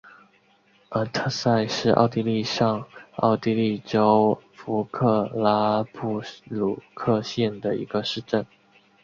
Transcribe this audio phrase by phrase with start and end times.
[0.89, 8.43] 阿特塞是奥地利上奥地利州弗克拉布鲁克县的一个市镇。